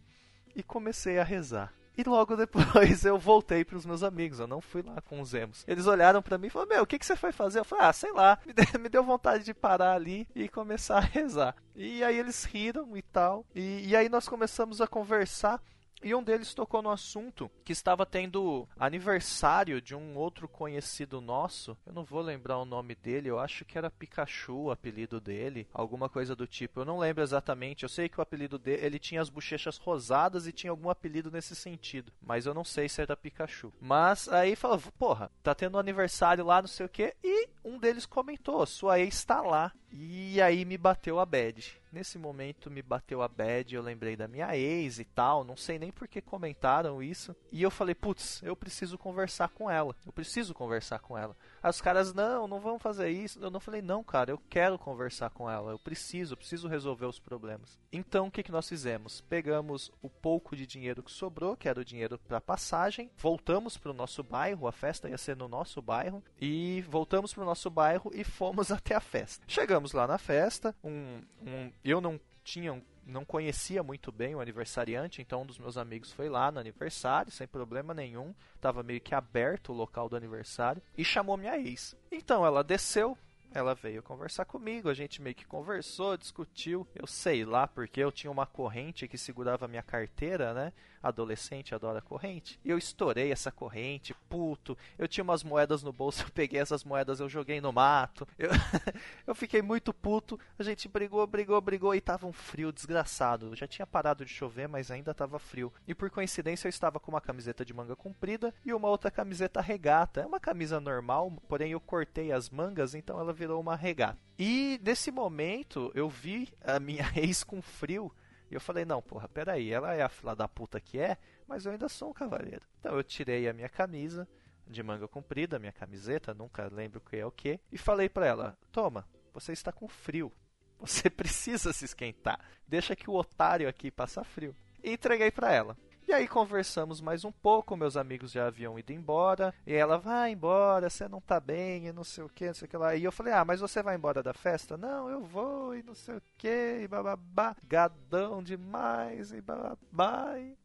e 0.57 0.63
comecei 0.63 1.19
a 1.19 1.25
rezar. 1.25 1.73
E 1.97 2.03
logo 2.03 2.37
depois 2.37 3.05
eu 3.05 3.19
voltei 3.19 3.65
para 3.65 3.77
os 3.77 3.87
meus 3.87 4.03
amigos, 4.03 4.41
eu 4.41 4.47
não 4.47 4.61
fui 4.61 4.83
lá 4.83 5.01
com 5.01 5.21
os 5.21 5.33
emos. 5.33 5.65
Eles 5.67 5.87
olharam 5.87 6.23
para 6.23 6.37
mim 6.37 6.49
e 6.49 6.51
falaram: 6.51 6.71
Meu, 6.71 6.83
o 6.83 6.87
que, 6.87 6.99
que 6.99 7.07
você 7.07 7.17
foi 7.17 7.33
fazer? 7.33 7.61
Eu 7.61 7.65
falei: 7.65 7.87
Ah, 7.87 7.93
sei 7.93 8.13
lá. 8.13 8.39
Me 8.81 8.89
deu 8.89 9.05
vontade 9.05 9.45
de 9.45 9.55
parar 9.55 9.93
ali 9.93 10.29
e 10.35 10.49
começar 10.49 10.97
a 10.99 11.01
rezar. 11.01 11.55
E 11.75 12.03
aí 12.03 12.19
eles 12.19 12.45
riram 12.45 12.97
e 12.97 13.03
tal. 13.03 13.47
E, 13.55 13.89
e 13.89 13.97
aí 13.97 14.09
nós 14.09 14.29
começamos 14.29 14.81
a 14.81 14.87
conversar. 14.87 15.63
E 16.03 16.15
um 16.15 16.23
deles 16.23 16.55
tocou 16.55 16.83
no 16.83 16.91
assunto 16.91 17.51
que 17.65 17.73
estava 17.73 18.05
tendo 18.05 18.69
aniversário 18.79 19.81
de 19.81 19.95
um 19.95 20.17
outro 20.17 20.47
conhecido 20.47 21.21
nosso. 21.21 21.77
Eu 21.87 21.93
não 21.93 22.05
vou 22.05 22.21
lembrar 22.21 22.59
o 22.59 22.65
nome 22.65 22.95
dele, 22.95 23.31
eu 23.31 23.39
acho 23.39 23.65
que 23.65 23.79
era 23.79 23.91
Pikachu 23.91 24.65
o 24.65 24.71
apelido 24.71 25.21
dele, 25.21 25.67
alguma 25.73 26.09
coisa 26.09 26.37
do 26.37 26.47
tipo. 26.47 26.81
Eu 26.81 26.85
não 26.85 26.99
lembro 26.99 27.23
exatamente. 27.23 27.83
Eu 27.83 27.89
sei 27.89 28.09
que 28.09 28.19
o 28.19 28.23
apelido 28.23 28.59
dele, 28.59 28.85
ele 28.85 28.99
tinha 28.99 29.21
as 29.21 29.31
bochechas 29.31 29.79
rosadas 29.79 30.47
e 30.47 30.53
tinha 30.53 30.71
algum 30.71 30.91
apelido 30.91 31.31
nesse 31.31 31.57
sentido, 31.57 32.13
mas 32.21 32.47
eu 32.47 32.55
não 32.55 32.65
sei 32.65 32.89
se 32.89 33.01
era 33.01 33.17
Pikachu. 33.17 33.73
Mas 33.81 34.29
aí 34.29 34.55
falou, 34.55 34.81
porra, 34.99 35.31
tá 35.43 35.55
tendo 35.55 35.79
aniversário 35.79 36.45
lá, 36.45 36.61
não 36.61 36.69
sei 36.69 36.87
o 36.87 36.91
que, 36.91 37.15
e 37.25 37.49
um 37.65 37.79
deles 37.79 38.07
comentou, 38.07 38.65
sua 38.67 39.01
ex 39.01 39.15
está 39.15 39.41
lá. 39.41 39.73
E 39.91 40.41
aí 40.43 40.65
me 40.65 40.77
bateu 40.77 41.19
a 41.19 41.25
bad. 41.25 41.81
Nesse 41.97 42.19
momento 42.19 42.71
me 42.71 42.83
bateu 42.83 43.23
a 43.23 43.27
bad, 43.27 43.75
eu 43.75 43.81
lembrei 43.81 44.17
da 44.17 44.29
minha 44.29 44.55
ex 44.55 44.99
e 44.99 45.05
tal, 45.07 45.43
não 45.43 45.57
sei 45.57 45.79
nem 45.79 45.91
por 45.91 46.07
que 46.07 46.21
comentaram 46.21 47.03
isso. 47.03 47.35
E 47.51 47.63
eu 47.63 47.71
falei, 47.71 47.95
putz, 47.95 48.43
eu 48.43 48.55
preciso 48.55 48.99
conversar 48.99 49.49
com 49.49 49.71
ela. 49.71 49.97
Eu 50.05 50.13
preciso 50.13 50.53
conversar 50.53 50.99
com 50.99 51.17
ela. 51.17 51.35
Aí 51.63 51.71
os 51.71 51.81
caras, 51.81 52.13
não, 52.13 52.47
não 52.47 52.61
vão 52.61 52.79
fazer 52.79 53.09
isso. 53.09 53.39
Eu 53.41 53.51
não 53.51 53.61
falei, 53.61 53.81
não, 53.81 54.05
cara, 54.05 54.31
eu 54.31 54.39
quero 54.51 54.79
conversar 54.79 55.31
com 55.31 55.51
ela. 55.51 55.71
Eu 55.71 55.79
preciso, 55.79 56.35
eu 56.35 56.37
preciso 56.37 56.69
resolver 56.69 57.07
os 57.07 57.19
problemas. 57.19 57.79
Então 57.91 58.27
o 58.27 58.31
que, 58.31 58.43
que 58.43 58.53
nós 58.53 58.69
fizemos? 58.69 59.23
Pegamos 59.23 59.91
o 60.03 60.11
pouco 60.11 60.55
de 60.55 60.67
dinheiro 60.67 61.03
que 61.03 61.11
sobrou, 61.11 61.57
que 61.57 61.67
era 61.67 61.81
o 61.81 61.85
dinheiro 61.85 62.19
para 62.19 62.43
passagem, 62.43 63.11
voltamos 63.17 63.79
para 63.79 63.91
o 63.91 63.95
nosso 63.95 64.23
bairro, 64.23 64.69
a 64.69 64.73
festa 64.73 65.09
ia 65.09 65.17
ser 65.17 65.35
no 65.35 65.49
nosso 65.49 65.81
bairro, 65.81 66.23
e 66.39 66.85
voltamos 66.91 67.33
para 67.33 67.43
o 67.43 67.47
nosso 67.47 67.71
bairro 67.71 68.11
e 68.15 68.23
fomos 68.23 68.71
até 68.71 68.95
a 68.95 69.01
festa. 69.01 69.43
Chegamos 69.49 69.93
lá 69.93 70.07
na 70.07 70.19
festa, 70.19 70.77
um, 70.85 71.23
um 71.41 71.73
eu 71.91 72.01
não 72.01 72.21
tinha 72.45 72.83
não 73.07 73.25
conhecia 73.25 73.83
muito 73.85 74.11
bem 74.11 74.35
o 74.35 74.41
aniversariante, 74.41 75.23
então 75.23 75.43
um 75.43 75.47
dos 75.47 75.59
meus 75.59 75.79
amigos 75.79 76.13
foi 76.13 76.29
lá 76.29 76.51
no 76.51 76.59
aniversário, 76.59 77.31
sem 77.31 77.47
problema 77.47 77.95
nenhum, 77.95 78.35
estava 78.57 78.83
meio 78.83 79.01
que 79.01 79.15
aberto 79.15 79.71
o 79.71 79.77
local 79.77 80.09
do 80.09 80.17
aniversário 80.17 80.83
e 80.99 81.05
chamou 81.05 81.37
minha 81.37 81.57
ex. 81.57 81.95
Então 82.11 82.45
ela 82.45 82.65
desceu, 82.65 83.17
ela 83.53 83.75
veio 83.75 84.03
conversar 84.03 84.45
comigo, 84.45 84.89
a 84.89 84.95
gente 84.95 85.23
meio 85.23 85.35
que 85.35 85.47
conversou, 85.47 86.17
discutiu. 86.17 86.87
Eu 86.95 87.07
sei 87.07 87.45
lá 87.45 87.67
porque 87.67 88.01
eu 88.01 88.13
tinha 88.13 88.31
uma 88.31 88.47
corrente 88.47 89.09
que 89.09 89.17
segurava 89.17 89.69
minha 89.69 89.83
carteira, 89.83 90.53
né? 90.53 90.73
Adolescente 91.03 91.75
adora 91.75 92.01
corrente. 92.01 92.59
E 92.65 92.71
eu 92.71 92.77
estourei 92.77 93.31
essa 93.31 93.53
corrente, 93.53 94.15
puto. 94.29 94.77
Eu 94.99 95.07
tinha 95.07 95.23
umas 95.23 95.45
moedas 95.45 95.83
no 95.83 95.93
bolso, 95.93 96.23
eu 96.27 96.31
peguei 96.31 96.61
essas 96.61 96.85
moedas, 96.85 97.21
eu 97.21 97.29
joguei 97.29 97.61
no 97.61 97.73
mato. 97.73 98.27
Eu, 98.39 98.51
eu 99.27 99.35
fiquei 99.35 99.63
muito 99.63 99.93
puto. 99.93 100.39
A 100.59 100.63
gente 100.63 100.89
brigou, 100.89 101.27
brigou, 101.27 101.61
brigou 101.61 101.95
e 101.95 102.01
tava 102.01 102.27
um 102.27 102.33
frio 102.33 102.73
desgraçado. 102.73 103.55
Já 103.55 103.67
tinha 103.67 103.87
parado 103.87 104.25
de 104.25 104.31
chover, 104.31 104.69
mas 104.69 104.91
ainda 104.91 105.15
tava 105.15 105.39
frio. 105.39 105.73
E 105.87 105.95
por 105.95 106.11
coincidência 106.11 106.67
eu 106.67 106.71
estava 106.71 106.99
com 106.99 107.11
uma 107.11 107.21
camiseta 107.21 107.65
de 107.65 107.73
manga 107.73 107.95
comprida 107.95 108.53
e 108.65 108.73
uma 108.73 108.89
outra 108.89 109.11
camiseta 109.11 109.61
regata. 109.61 110.23
É 110.23 110.27
uma 110.27 110.41
camisa 110.41 110.81
normal, 110.81 111.31
porém 111.49 111.73
eu 111.73 111.81
cortei 111.81 112.33
as 112.33 112.51
mangas, 112.51 112.95
então 112.95 113.21
ela 113.21 113.33
virou 113.37 113.61
uma 113.61 113.77
regata. 113.77 114.19
E 114.37 114.81
nesse 114.83 115.13
momento 115.13 115.93
eu 115.95 116.09
vi 116.09 116.49
a 116.61 116.81
minha 116.81 117.05
ex 117.15 117.45
com 117.45 117.63
frio. 117.63 118.13
E 118.51 118.55
eu 118.55 118.61
falei, 118.61 118.85
não, 118.85 119.03
porra, 119.03 119.29
peraí, 119.29 119.73
ela 119.73 119.95
é 119.95 120.03
a 120.03 120.09
fila 120.09 120.35
da 120.35 120.49
puta 120.49 120.81
que 120.81 120.99
é, 120.99 121.17
mas 121.47 121.67
eu 121.67 121.73
ainda 121.73 121.89
sou 121.89 122.11
um 122.11 122.15
cavaleiro. 122.15 122.63
Então 122.81 122.97
eu 122.97 123.05
tirei 123.05 123.49
a 123.49 123.53
minha 123.53 123.69
camisa 123.69 124.29
de 124.67 124.83
manga 124.83 125.07
comprida, 125.07 125.59
minha 125.59 125.73
camiseta, 125.73 126.35
nunca 126.35 126.69
lembro 126.73 127.01
que 127.01 127.17
é 127.17 127.25
o 127.25 127.31
que, 127.31 127.61
e 127.71 127.79
falei 127.79 128.09
para 128.09 128.27
ela, 128.27 128.59
toma, 128.73 129.07
você 129.33 129.53
está 129.53 129.71
com 129.71 129.87
frio. 129.87 130.33
Você 130.79 131.09
precisa 131.11 131.73
se 131.73 131.85
esquentar. 131.85 132.41
Deixa 132.67 132.97
que 132.97 133.09
o 133.09 133.15
otário 133.15 133.69
aqui 133.69 133.91
passa 133.91 134.25
frio. 134.25 134.55
E 134.83 134.93
entreguei 134.93 135.31
para 135.31 135.53
ela. 135.53 135.77
Aí 136.17 136.27
conversamos 136.27 137.03
mais 137.03 137.27
um 137.27 137.31
pouco, 137.31 137.77
meus 137.77 137.95
amigos 137.95 138.33
já 138.33 138.47
haviam 138.47 138.79
ido 138.79 138.91
embora, 138.91 139.53
e 139.67 139.75
ela 139.75 139.99
vai 139.99 140.31
embora, 140.33 140.89
você 140.89 141.07
não 141.07 141.21
tá 141.21 141.39
bem, 141.39 141.89
e 141.89 141.93
não 141.93 142.03
sei 142.03 142.25
o 142.25 142.29
que, 142.31 142.47
não 142.47 142.55
sei 142.55 142.65
o 142.65 142.69
que 142.71 142.77
lá. 142.79 142.97
E 142.97 143.05
eu 143.05 143.13
falei, 143.13 143.35
ah, 143.35 143.45
mas 143.45 143.61
você 143.61 143.83
vai 143.83 143.97
embora 143.97 144.23
da 144.23 144.33
festa? 144.33 144.79
Não, 144.79 145.11
eu 145.11 145.21
vou, 145.21 145.77
e 145.77 145.83
não 145.83 145.95
sei 145.95 146.17
o 146.17 146.23
que, 146.39 146.81
e 146.83 146.89
bababá, 146.89 147.55
gadão 147.63 148.43
demais, 148.43 149.31
e 149.31 149.43
bababá. 149.43 150.39
E... 150.39 150.57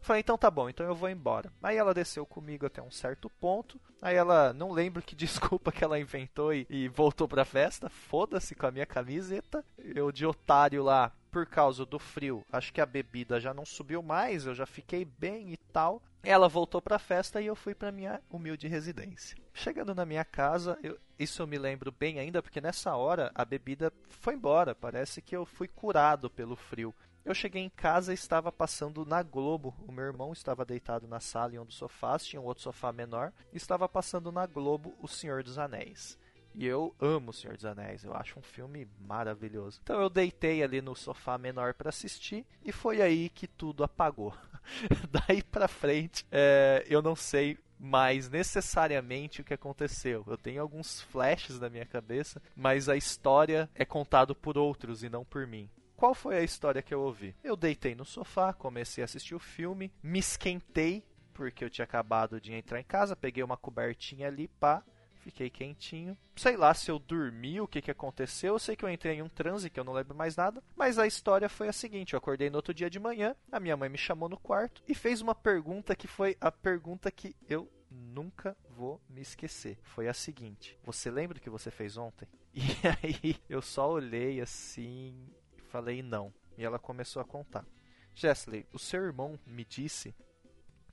Falei, 0.00 0.22
então 0.22 0.36
tá 0.36 0.50
bom, 0.50 0.68
então 0.68 0.84
eu 0.84 0.94
vou 0.96 1.08
embora. 1.08 1.52
Aí 1.62 1.76
ela 1.76 1.94
desceu 1.94 2.26
comigo 2.26 2.66
até 2.66 2.82
um 2.82 2.90
certo 2.90 3.30
ponto. 3.30 3.80
Aí 4.02 4.16
ela, 4.16 4.52
não 4.52 4.72
lembro 4.72 5.02
que 5.02 5.14
desculpa 5.16 5.70
que 5.70 5.84
ela 5.84 6.00
inventou 6.00 6.52
e, 6.52 6.66
e 6.68 6.88
voltou 6.88 7.28
pra 7.28 7.44
festa. 7.44 7.88
Foda-se 7.88 8.56
com 8.56 8.66
a 8.66 8.72
minha 8.72 8.86
camiseta. 8.86 9.64
Eu 9.78 10.10
de 10.10 10.26
otário 10.26 10.82
lá, 10.82 11.12
por 11.36 11.44
causa 11.44 11.84
do 11.84 11.98
frio, 11.98 12.42
acho 12.50 12.72
que 12.72 12.80
a 12.80 12.86
bebida 12.86 13.38
já 13.38 13.52
não 13.52 13.66
subiu 13.66 14.02
mais, 14.02 14.46
eu 14.46 14.54
já 14.54 14.64
fiquei 14.64 15.04
bem 15.04 15.52
e 15.52 15.58
tal. 15.58 16.02
Ela 16.22 16.48
voltou 16.48 16.80
para 16.80 16.96
a 16.96 16.98
festa 16.98 17.42
e 17.42 17.46
eu 17.46 17.54
fui 17.54 17.74
para 17.74 17.92
minha 17.92 18.22
humilde 18.30 18.66
residência. 18.66 19.36
Chegando 19.52 19.94
na 19.94 20.06
minha 20.06 20.24
casa, 20.24 20.78
eu, 20.82 20.98
isso 21.18 21.42
eu 21.42 21.46
me 21.46 21.58
lembro 21.58 21.92
bem 21.92 22.18
ainda, 22.18 22.42
porque 22.42 22.58
nessa 22.58 22.96
hora 22.96 23.30
a 23.34 23.44
bebida 23.44 23.92
foi 24.08 24.32
embora. 24.32 24.74
Parece 24.74 25.20
que 25.20 25.36
eu 25.36 25.44
fui 25.44 25.68
curado 25.68 26.30
pelo 26.30 26.56
frio. 26.56 26.94
Eu 27.22 27.34
cheguei 27.34 27.60
em 27.60 27.68
casa 27.68 28.12
e 28.12 28.14
estava 28.14 28.50
passando 28.50 29.04
na 29.04 29.22
Globo. 29.22 29.74
O 29.86 29.92
meu 29.92 30.06
irmão 30.06 30.32
estava 30.32 30.64
deitado 30.64 31.06
na 31.06 31.20
sala 31.20 31.54
em 31.54 31.58
um 31.58 31.66
dos 31.66 31.76
sofás, 31.76 32.24
tinha 32.24 32.40
um 32.40 32.46
outro 32.46 32.62
sofá 32.62 32.94
menor, 32.94 33.30
e 33.52 33.58
estava 33.58 33.86
passando 33.86 34.32
na 34.32 34.46
Globo 34.46 34.96
O 35.02 35.06
Senhor 35.06 35.42
dos 35.42 35.58
Anéis. 35.58 36.18
E 36.56 36.64
eu 36.64 36.94
amo 36.98 37.30
O 37.30 37.32
Senhor 37.34 37.54
dos 37.54 37.66
Anéis, 37.66 38.02
eu 38.02 38.14
acho 38.14 38.38
um 38.38 38.42
filme 38.42 38.88
maravilhoso. 38.98 39.78
Então 39.82 40.00
eu 40.00 40.08
deitei 40.08 40.62
ali 40.62 40.80
no 40.80 40.96
sofá 40.96 41.36
menor 41.36 41.74
para 41.74 41.90
assistir 41.90 42.46
e 42.64 42.72
foi 42.72 43.02
aí 43.02 43.28
que 43.28 43.46
tudo 43.46 43.84
apagou. 43.84 44.34
Daí 45.12 45.42
para 45.42 45.68
frente, 45.68 46.26
é, 46.32 46.84
eu 46.88 47.02
não 47.02 47.14
sei 47.14 47.58
mais 47.78 48.30
necessariamente 48.30 49.42
o 49.42 49.44
que 49.44 49.52
aconteceu. 49.52 50.24
Eu 50.26 50.38
tenho 50.38 50.62
alguns 50.62 51.02
flashes 51.02 51.60
na 51.60 51.68
minha 51.68 51.84
cabeça, 51.84 52.40
mas 52.56 52.88
a 52.88 52.96
história 52.96 53.68
é 53.74 53.84
contada 53.84 54.34
por 54.34 54.56
outros 54.56 55.02
e 55.02 55.10
não 55.10 55.26
por 55.26 55.46
mim. 55.46 55.68
Qual 55.94 56.14
foi 56.14 56.38
a 56.38 56.42
história 56.42 56.82
que 56.82 56.94
eu 56.94 57.02
ouvi? 57.02 57.34
Eu 57.44 57.54
deitei 57.54 57.94
no 57.94 58.04
sofá, 58.04 58.54
comecei 58.54 59.02
a 59.02 59.06
assistir 59.06 59.34
o 59.34 59.38
filme, 59.38 59.92
me 60.02 60.18
esquentei 60.18 61.04
porque 61.34 61.62
eu 61.62 61.68
tinha 61.68 61.84
acabado 61.84 62.40
de 62.40 62.54
entrar 62.54 62.80
em 62.80 62.84
casa, 62.84 63.14
peguei 63.14 63.44
uma 63.44 63.58
cobertinha 63.58 64.26
ali, 64.26 64.48
pá, 64.48 64.82
fiquei 65.26 65.50
quentinho. 65.50 66.16
Sei 66.36 66.56
lá 66.56 66.72
se 66.72 66.90
eu 66.90 66.98
dormi, 66.98 67.60
o 67.60 67.66
que, 67.66 67.82
que 67.82 67.90
aconteceu. 67.90 68.54
Eu 68.54 68.58
sei 68.58 68.76
que 68.76 68.84
eu 68.84 68.88
entrei 68.88 69.16
em 69.16 69.22
um 69.22 69.28
transe, 69.28 69.68
que 69.68 69.78
eu 69.78 69.84
não 69.84 69.92
lembro 69.92 70.16
mais 70.16 70.36
nada. 70.36 70.62
Mas 70.76 70.98
a 70.98 71.06
história 71.06 71.48
foi 71.48 71.68
a 71.68 71.72
seguinte: 71.72 72.14
eu 72.14 72.18
acordei 72.18 72.48
no 72.48 72.56
outro 72.56 72.72
dia 72.72 72.88
de 72.88 73.00
manhã, 73.00 73.34
a 73.50 73.58
minha 73.58 73.76
mãe 73.76 73.88
me 73.88 73.98
chamou 73.98 74.28
no 74.28 74.38
quarto 74.38 74.82
e 74.86 74.94
fez 74.94 75.20
uma 75.20 75.34
pergunta 75.34 75.96
que 75.96 76.06
foi 76.06 76.36
a 76.40 76.50
pergunta 76.52 77.10
que 77.10 77.34
eu 77.48 77.70
nunca 77.90 78.56
vou 78.70 79.00
me 79.08 79.20
esquecer. 79.20 79.78
Foi 79.82 80.08
a 80.08 80.14
seguinte: 80.14 80.78
Você 80.84 81.10
lembra 81.10 81.38
o 81.38 81.40
que 81.40 81.50
você 81.50 81.70
fez 81.70 81.96
ontem? 81.96 82.28
E 82.56 82.62
aí 83.02 83.36
eu 83.50 83.60
só 83.60 83.90
olhei 83.90 84.40
assim 84.40 85.28
e 85.58 85.60
falei 85.60 86.02
não. 86.02 86.32
E 86.56 86.64
ela 86.64 86.78
começou 86.78 87.20
a 87.20 87.24
contar. 87.24 87.66
Jessley, 88.14 88.66
o 88.72 88.78
seu 88.78 89.04
irmão 89.04 89.38
me 89.46 89.62
disse 89.62 90.14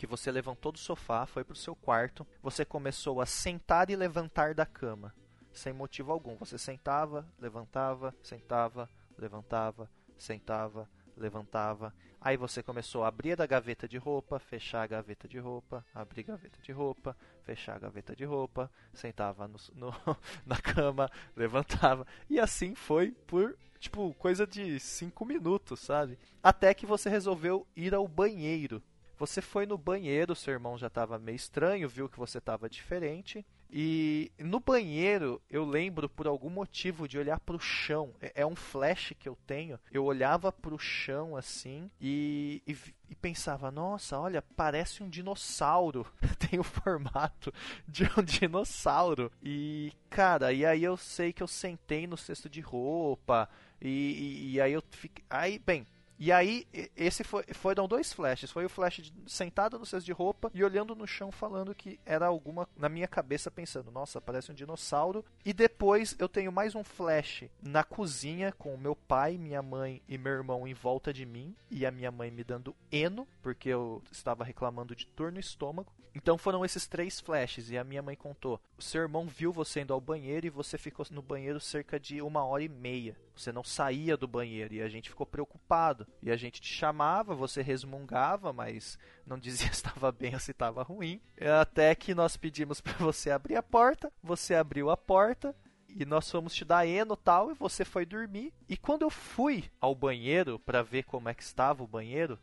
que 0.03 0.07
você 0.07 0.29
levantou 0.29 0.69
do 0.69 0.77
sofá, 0.77 1.25
foi 1.25 1.45
para 1.45 1.53
o 1.53 1.55
seu 1.55 1.73
quarto, 1.73 2.27
você 2.41 2.65
começou 2.65 3.21
a 3.21 3.25
sentar 3.25 3.89
e 3.89 3.95
levantar 3.95 4.53
da 4.53 4.65
cama, 4.65 5.15
sem 5.53 5.71
motivo 5.71 6.11
algum. 6.11 6.35
Você 6.35 6.57
sentava, 6.57 7.25
levantava, 7.39 8.13
sentava, 8.21 8.89
levantava, 9.17 9.89
sentava, 10.17 10.89
levantava. 11.15 11.93
Aí 12.19 12.35
você 12.35 12.61
começou 12.61 13.05
a 13.05 13.07
abrir 13.07 13.41
a 13.41 13.45
gaveta 13.45 13.87
de 13.87 13.97
roupa, 13.97 14.39
fechar 14.39 14.81
a 14.81 14.87
gaveta 14.87 15.25
de 15.25 15.39
roupa, 15.39 15.85
abrir 15.95 16.23
a 16.23 16.33
gaveta 16.33 16.59
de 16.61 16.73
roupa, 16.73 17.15
fechar 17.43 17.77
a 17.77 17.79
gaveta 17.79 18.13
de 18.13 18.25
roupa, 18.25 18.69
sentava 18.93 19.47
no, 19.47 19.55
no, 19.73 19.93
na 20.45 20.57
cama, 20.57 21.09
levantava. 21.33 22.05
E 22.29 22.41
assim 22.41 22.75
foi 22.75 23.11
por, 23.25 23.57
tipo, 23.79 24.13
coisa 24.15 24.45
de 24.45 24.81
cinco 24.81 25.23
minutos, 25.23 25.79
sabe? 25.79 26.19
Até 26.43 26.73
que 26.73 26.85
você 26.85 27.09
resolveu 27.09 27.65
ir 27.73 27.95
ao 27.95 28.05
banheiro. 28.05 28.83
Você 29.23 29.41
foi 29.41 29.65
no 29.65 29.77
banheiro, 29.77 30.35
seu 30.35 30.51
irmão 30.51 30.77
já 30.77 30.87
estava 30.87 31.17
meio 31.17 31.37
estranho, 31.37 31.87
viu 31.87 32.09
que 32.09 32.19
você 32.19 32.39
estava 32.39 32.69
diferente. 32.69 33.45
E 33.71 34.29
no 34.37 34.59
banheiro, 34.59 35.41
eu 35.49 35.63
lembro 35.63 36.09
por 36.09 36.27
algum 36.27 36.49
motivo 36.49 37.07
de 37.07 37.17
olhar 37.17 37.39
para 37.39 37.55
o 37.55 37.59
chão. 37.59 38.13
É, 38.19 38.41
é, 38.41 38.45
um 38.45 38.53
flash 38.53 39.13
que 39.17 39.29
eu 39.29 39.37
tenho. 39.47 39.79
Eu 39.89 40.03
olhava 40.03 40.51
para 40.51 40.75
o 40.75 40.77
chão 40.77 41.37
assim 41.37 41.89
e, 42.01 42.61
e, 42.67 42.77
e, 43.09 43.15
pensava: 43.15 43.71
nossa, 43.71 44.19
olha, 44.19 44.41
parece 44.41 45.01
um 45.01 45.07
dinossauro. 45.07 46.05
Tem 46.37 46.59
o 46.59 46.63
formato 46.63 47.53
de 47.87 48.03
um 48.17 48.21
dinossauro. 48.21 49.31
E 49.41 49.93
cara, 50.09 50.51
e 50.51 50.65
aí 50.65 50.83
eu 50.83 50.97
sei 50.97 51.31
que 51.31 51.41
eu 51.41 51.47
sentei 51.47 52.05
no 52.05 52.17
cesto 52.17 52.49
de 52.49 52.59
roupa. 52.59 53.47
E, 53.81 54.51
e 54.51 54.61
aí 54.61 54.73
eu 54.73 54.83
fiquei. 54.91 55.23
Aí, 55.29 55.59
bem, 55.59 55.87
e 56.25 56.31
aí, 56.31 56.65
esse 56.95 57.21
foi, 57.21 57.43
foram 57.51 57.85
dois 57.85 58.13
flashes. 58.13 58.49
Foi 58.49 58.63
o 58.63 58.69
flash 58.69 59.01
de, 59.01 59.13
sentado 59.27 59.77
no 59.77 59.85
cesto 59.85 60.05
de 60.05 60.13
roupa 60.13 60.49
e 60.53 60.63
olhando 60.63 60.95
no 60.95 61.05
chão, 61.05 61.33
falando 61.33 61.75
que 61.75 61.99
era 62.05 62.25
alguma. 62.25 62.65
Na 62.77 62.87
minha 62.87 63.09
cabeça, 63.09 63.51
pensando, 63.51 63.91
nossa, 63.91 64.21
parece 64.21 64.49
um 64.49 64.55
dinossauro. 64.55 65.25
E 65.43 65.51
depois 65.51 66.15
eu 66.17 66.29
tenho 66.29 66.49
mais 66.49 66.75
um 66.75 66.83
flash 66.83 67.43
na 67.61 67.83
cozinha 67.83 68.53
com 68.53 68.77
meu 68.77 68.95
pai, 68.95 69.37
minha 69.37 69.61
mãe 69.61 70.01
e 70.07 70.17
meu 70.17 70.31
irmão 70.31 70.65
em 70.65 70.73
volta 70.73 71.11
de 71.11 71.25
mim. 71.25 71.53
E 71.69 71.85
a 71.85 71.91
minha 71.91 72.09
mãe 72.09 72.31
me 72.31 72.45
dando 72.45 72.73
eno, 72.89 73.27
porque 73.41 73.67
eu 73.67 74.01
estava 74.09 74.45
reclamando 74.45 74.95
de 74.95 75.05
dor 75.17 75.29
no 75.29 75.41
estômago. 75.41 75.91
Então 76.15 76.37
foram 76.37 76.63
esses 76.63 76.87
três 76.87 77.19
flashes. 77.19 77.69
E 77.69 77.77
a 77.77 77.83
minha 77.83 78.01
mãe 78.01 78.15
contou: 78.15 78.59
o 78.77 78.81
seu 78.81 79.01
irmão 79.01 79.27
viu 79.27 79.51
você 79.51 79.81
indo 79.81 79.93
ao 79.93 80.01
banheiro 80.01 80.45
e 80.45 80.49
você 80.49 80.77
ficou 80.77 81.05
no 81.11 81.21
banheiro 81.21 81.59
cerca 81.59 81.99
de 81.99 82.21
uma 82.21 82.43
hora 82.45 82.63
e 82.63 82.69
meia. 82.69 83.17
Você 83.35 83.51
não 83.51 83.63
saía 83.63 84.15
do 84.15 84.27
banheiro 84.27 84.75
e 84.75 84.81
a 84.81 84.87
gente 84.87 85.09
ficou 85.09 85.25
preocupado. 85.25 86.07
E 86.21 86.31
a 86.31 86.35
gente 86.35 86.61
te 86.61 86.71
chamava, 86.71 87.33
você 87.33 87.61
resmungava, 87.61 88.53
mas 88.53 88.97
não 89.25 89.39
dizia 89.39 89.67
se 89.67 89.73
estava 89.73 90.11
bem 90.11 90.33
ou 90.33 90.39
se 90.39 90.51
estava 90.51 90.83
ruim. 90.83 91.19
Até 91.61 91.95
que 91.95 92.13
nós 92.13 92.37
pedimos 92.37 92.79
para 92.79 92.93
você 92.93 93.31
abrir 93.31 93.55
a 93.55 93.63
porta, 93.63 94.11
você 94.21 94.53
abriu 94.55 94.89
a 94.89 94.97
porta 94.97 95.55
e 95.95 96.05
nós 96.05 96.29
fomos 96.29 96.53
te 96.53 96.65
dar 96.65 96.87
eno 96.87 97.15
tal 97.15 97.51
e 97.51 97.53
você 97.53 97.85
foi 97.85 98.05
dormir. 98.05 98.53
E 98.67 98.75
quando 98.77 99.03
eu 99.03 99.09
fui 99.09 99.65
ao 99.79 99.95
banheiro 99.95 100.59
para 100.59 100.81
ver 100.81 101.03
como 101.03 101.29
é 101.29 101.33
que 101.33 101.43
estava 101.43 101.83
o 101.83 101.87
banheiro, 101.87 102.39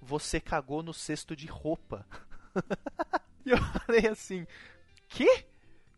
você 0.00 0.40
cagou 0.40 0.82
no 0.82 0.94
cesto 0.94 1.34
de 1.34 1.46
roupa. 1.46 2.06
e 3.44 3.50
eu 3.50 3.58
falei 3.58 4.06
assim: 4.08 4.46
"Que? 5.08 5.46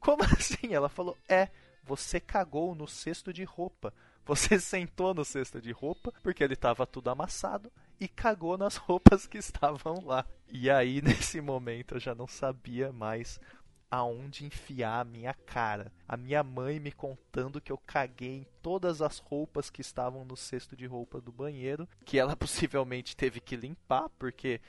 Como 0.00 0.22
assim?" 0.22 0.74
Ela 0.74 0.88
falou: 0.88 1.16
"É, 1.28 1.48
você 1.84 2.20
cagou 2.20 2.74
no 2.74 2.86
cesto 2.86 3.32
de 3.32 3.44
roupa." 3.44 3.92
Você 4.28 4.60
sentou 4.60 5.14
no 5.14 5.24
cesto 5.24 5.58
de 5.58 5.72
roupa, 5.72 6.12
porque 6.22 6.44
ele 6.44 6.52
estava 6.52 6.86
tudo 6.86 7.08
amassado, 7.08 7.72
e 7.98 8.06
cagou 8.06 8.58
nas 8.58 8.76
roupas 8.76 9.26
que 9.26 9.38
estavam 9.38 10.04
lá. 10.04 10.22
E 10.50 10.68
aí, 10.68 11.00
nesse 11.00 11.40
momento, 11.40 11.94
eu 11.94 12.00
já 12.00 12.14
não 12.14 12.28
sabia 12.28 12.92
mais 12.92 13.40
aonde 13.90 14.44
enfiar 14.44 15.00
a 15.00 15.04
minha 15.04 15.32
cara. 15.32 15.90
A 16.06 16.16
minha 16.16 16.42
mãe 16.42 16.78
me 16.78 16.92
contando 16.92 17.60
que 17.60 17.72
eu 17.72 17.78
caguei 17.78 18.36
em 18.36 18.46
todas 18.62 19.00
as 19.00 19.18
roupas 19.18 19.70
que 19.70 19.80
estavam 19.80 20.24
no 20.24 20.36
cesto 20.36 20.76
de 20.76 20.86
roupa 20.86 21.20
do 21.20 21.32
banheiro, 21.32 21.88
que 22.04 22.18
ela 22.18 22.36
possivelmente 22.36 23.16
teve 23.16 23.40
que 23.40 23.56
limpar, 23.56 24.08
porque 24.18 24.60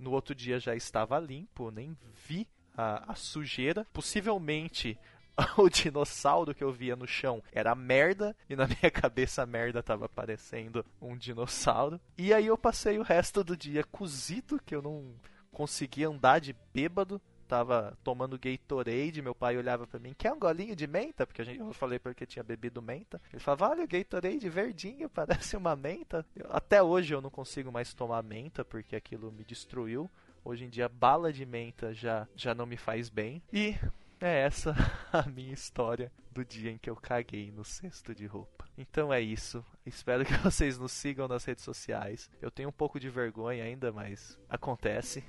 no 0.00 0.10
outro 0.12 0.34
dia 0.34 0.58
já 0.58 0.74
estava 0.74 1.18
limpo, 1.18 1.70
nem 1.70 1.96
vi 2.26 2.48
a, 2.76 3.12
a 3.12 3.14
sujeira. 3.14 3.86
Possivelmente 3.92 4.98
o 5.56 5.68
dinossauro 5.68 6.54
que 6.54 6.64
eu 6.64 6.72
via 6.72 6.96
no 6.96 7.06
chão 7.06 7.42
era 7.52 7.74
merda, 7.74 8.36
e 8.48 8.56
na 8.56 8.66
minha 8.68 8.90
cabeça 8.90 9.42
a 9.42 9.46
merda 9.46 9.82
tava 9.82 10.08
parecendo 10.08 10.84
um 11.00 11.16
dinossauro. 11.16 12.00
E 12.16 12.32
aí 12.32 12.46
eu 12.46 12.58
passei 12.58 12.98
o 12.98 13.02
resto 13.02 13.44
do 13.44 13.56
dia 13.56 13.84
cozido, 13.84 14.60
que 14.64 14.74
eu 14.74 14.82
não 14.82 15.14
conseguia 15.52 16.08
andar 16.08 16.40
de 16.40 16.54
bêbado. 16.72 17.20
Tava 17.50 17.98
tomando 18.04 18.38
Gatorade, 18.38 19.20
meu 19.20 19.34
pai 19.34 19.56
olhava 19.56 19.84
para 19.84 19.98
mim, 19.98 20.14
quer 20.16 20.32
um 20.32 20.38
golinho 20.38 20.76
de 20.76 20.86
menta? 20.86 21.26
Porque 21.26 21.42
a 21.42 21.44
gente, 21.44 21.58
eu 21.58 21.72
falei 21.72 21.98
porque 21.98 22.24
tinha 22.24 22.44
bebido 22.44 22.80
menta. 22.80 23.20
Ele 23.32 23.40
falava, 23.40 23.70
olha 23.70 23.82
o 23.82 23.88
Gatorade 23.88 24.48
verdinho, 24.48 25.10
parece 25.10 25.56
uma 25.56 25.74
menta. 25.74 26.24
Eu, 26.36 26.46
até 26.50 26.80
hoje 26.80 27.12
eu 27.12 27.20
não 27.20 27.28
consigo 27.28 27.72
mais 27.72 27.92
tomar 27.92 28.22
menta, 28.22 28.64
porque 28.64 28.94
aquilo 28.94 29.32
me 29.32 29.42
destruiu. 29.42 30.08
Hoje 30.44 30.64
em 30.64 30.70
dia, 30.70 30.88
bala 30.88 31.32
de 31.32 31.44
menta 31.44 31.92
já, 31.92 32.28
já 32.36 32.54
não 32.54 32.66
me 32.66 32.76
faz 32.76 33.08
bem. 33.08 33.42
E 33.52 33.74
é 34.20 34.42
essa 34.42 34.72
a 35.12 35.22
minha 35.28 35.52
história 35.52 36.12
do 36.30 36.44
dia 36.44 36.70
em 36.70 36.78
que 36.78 36.88
eu 36.88 36.94
caguei 36.94 37.50
no 37.50 37.64
cesto 37.64 38.14
de 38.14 38.26
roupa. 38.26 38.64
Então 38.78 39.12
é 39.12 39.20
isso. 39.20 39.64
Espero 39.84 40.24
que 40.24 40.34
vocês 40.38 40.78
nos 40.78 40.92
sigam 40.92 41.26
nas 41.26 41.44
redes 41.44 41.64
sociais. 41.64 42.30
Eu 42.40 42.48
tenho 42.48 42.68
um 42.68 42.72
pouco 42.72 43.00
de 43.00 43.10
vergonha 43.10 43.64
ainda, 43.64 43.90
mas 43.90 44.38
acontece. 44.48 45.24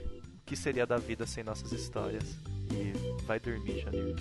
Que 0.51 0.57
seria 0.57 0.85
da 0.85 0.97
vida 0.97 1.25
sem 1.25 1.45
nossas 1.45 1.71
histórias? 1.71 2.35
E 2.73 3.23
vai 3.23 3.39
dormir, 3.39 3.79
Janir. 3.79 4.15